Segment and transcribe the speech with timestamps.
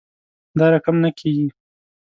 [0.57, 1.47] دا رقم نه کیږي